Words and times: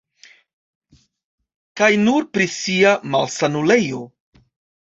Kaj 1.81 1.91
nur 2.07 2.27
pri 2.39 2.47
sia 2.57 2.97
malsanulejo. 3.17 4.05